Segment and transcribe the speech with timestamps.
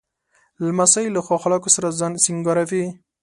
[0.65, 2.85] لمسی له ښو اخلاقو سره ځان سینګاروي.